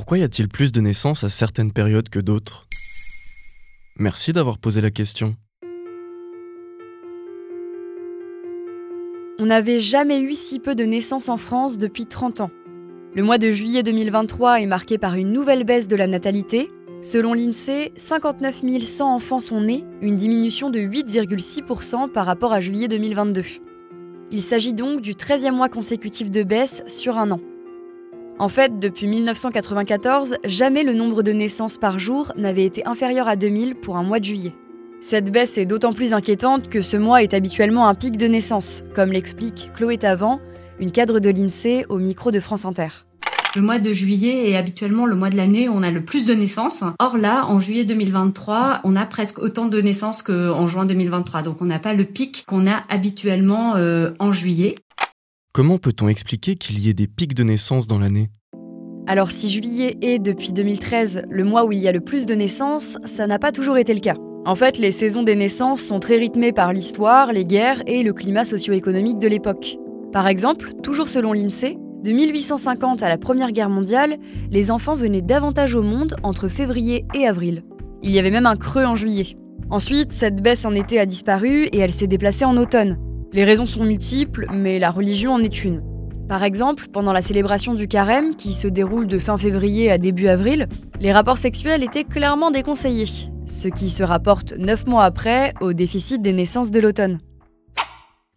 [0.00, 2.66] Pourquoi y a-t-il plus de naissances à certaines périodes que d'autres?
[3.98, 5.36] Merci d'avoir posé la question.
[9.38, 12.50] On n'avait jamais eu si peu de naissances en France depuis 30 ans.
[13.14, 16.70] Le mois de juillet 2023 est marqué par une nouvelle baisse de la natalité.
[17.02, 22.88] Selon l'INSEE, 59 100 enfants sont nés, une diminution de 8,6% par rapport à juillet
[22.88, 23.44] 2022.
[24.30, 27.40] Il s'agit donc du 13e mois consécutif de baisse sur un an.
[28.40, 33.36] En fait, depuis 1994, jamais le nombre de naissances par jour n'avait été inférieur à
[33.36, 34.54] 2000 pour un mois de juillet.
[35.02, 38.82] Cette baisse est d'autant plus inquiétante que ce mois est habituellement un pic de naissance,
[38.94, 40.40] comme l'explique Chloé Tavant,
[40.78, 42.88] une cadre de l'INSEE au micro de France Inter.
[43.56, 46.24] Le mois de juillet est habituellement le mois de l'année où on a le plus
[46.24, 46.82] de naissances.
[46.98, 51.42] Or là, en juillet 2023, on a presque autant de naissances qu'en juin 2023.
[51.42, 54.76] Donc on n'a pas le pic qu'on a habituellement euh, en juillet.
[55.52, 58.30] Comment peut-on expliquer qu'il y ait des pics de naissance dans l'année?
[59.08, 62.34] Alors si juillet est depuis 2013 le mois où il y a le plus de
[62.34, 64.14] naissances, ça n'a pas toujours été le cas.
[64.46, 68.12] En fait, les saisons des naissances sont très rythmées par l'histoire, les guerres et le
[68.12, 69.76] climat socio-économique de l'époque.
[70.12, 74.18] Par exemple, toujours selon l'INSEE, de 1850 à la Première Guerre mondiale,
[74.50, 77.64] les enfants venaient davantage au monde entre février et avril.
[78.04, 79.36] Il y avait même un creux en juillet.
[79.68, 82.98] Ensuite, cette baisse en été a disparu et elle s'est déplacée en automne.
[83.32, 85.84] Les raisons sont multiples, mais la religion en est une.
[86.28, 90.26] Par exemple, pendant la célébration du carême, qui se déroule de fin février à début
[90.26, 90.66] avril,
[90.98, 96.20] les rapports sexuels étaient clairement déconseillés, ce qui se rapporte neuf mois après au déficit
[96.22, 97.20] des naissances de l'automne.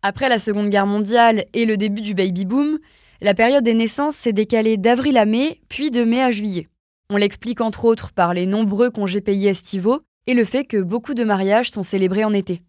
[0.00, 2.78] Après la Seconde Guerre mondiale et le début du baby-boom,
[3.20, 6.66] la période des naissances s'est décalée d'avril à mai, puis de mai à juillet.
[7.10, 11.12] On l'explique entre autres par les nombreux congés payés estivaux et le fait que beaucoup
[11.12, 12.62] de mariages sont célébrés en été.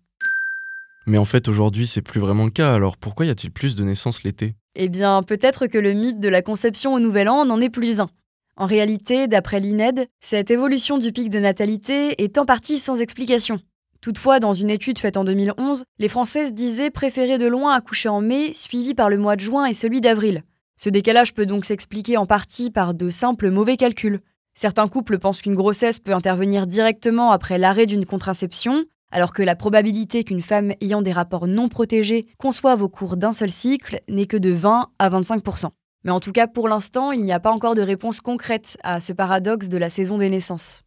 [1.05, 3.83] Mais en fait, aujourd'hui, c'est plus vraiment le cas, alors pourquoi y a-t-il plus de
[3.83, 4.55] naissances l'été?
[4.75, 7.99] Eh bien, peut-être que le mythe de la conception au Nouvel An n'en est plus
[7.99, 8.09] un.
[8.55, 13.61] En réalité, d'après l'INED, cette évolution du pic de natalité est en partie sans explication.
[14.01, 18.21] Toutefois, dans une étude faite en 2011, les Françaises disaient préférer de loin accoucher en
[18.21, 20.43] mai, suivi par le mois de juin et celui d'avril.
[20.77, 24.21] Ce décalage peut donc s'expliquer en partie par de simples mauvais calculs.
[24.53, 29.55] Certains couples pensent qu'une grossesse peut intervenir directement après l'arrêt d'une contraception, alors que la
[29.55, 34.25] probabilité qu'une femme ayant des rapports non protégés conçoive au cours d'un seul cycle n'est
[34.25, 35.69] que de 20 à 25%
[36.03, 38.99] Mais en tout cas, pour l'instant, il n'y a pas encore de réponse concrète à
[38.99, 40.81] ce paradoxe de la saison des naissances.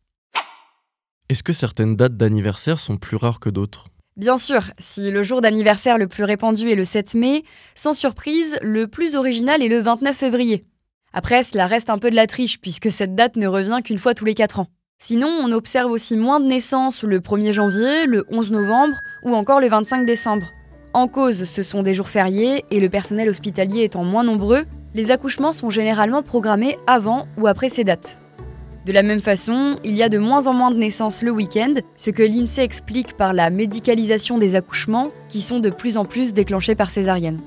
[1.28, 3.86] Est-ce que certaines dates d'anniversaire sont plus rares que d'autres?
[4.16, 7.44] Bien sûr, si le jour d'anniversaire le plus répandu est le 7 mai,
[7.74, 10.66] sans surprise, le plus original est le 29 février.
[11.14, 14.14] Après, cela reste un peu de la triche puisque cette date ne revient qu'une fois
[14.14, 14.66] tous les 4 ans.
[15.04, 19.60] Sinon, on observe aussi moins de naissances le 1er janvier, le 11 novembre ou encore
[19.60, 20.52] le 25 décembre.
[20.92, 24.64] En cause, ce sont des jours fériés et le personnel hospitalier étant moins nombreux,
[24.94, 28.20] les accouchements sont généralement programmés avant ou après ces dates.
[28.86, 31.74] De la même façon, il y a de moins en moins de naissances le week-end,
[31.96, 36.32] ce que l'INSEE explique par la médicalisation des accouchements qui sont de plus en plus
[36.32, 37.40] déclenchés par césarienne.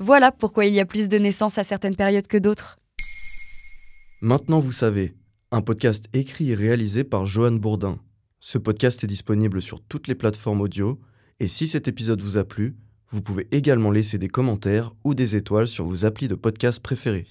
[0.00, 2.76] Voilà pourquoi il y a plus de naissances à certaines périodes que d'autres.
[4.20, 5.14] Maintenant vous savez,
[5.56, 7.98] un podcast écrit et réalisé par Johan Bourdin.
[8.40, 11.00] Ce podcast est disponible sur toutes les plateformes audio,
[11.40, 12.76] et si cet épisode vous a plu,
[13.08, 17.26] vous pouvez également laisser des commentaires ou des étoiles sur vos applis de podcast préférés.